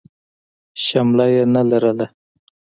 شمله 0.83 1.25
يې 1.33 1.43
نه 1.53 1.61
لرله. 1.69 2.05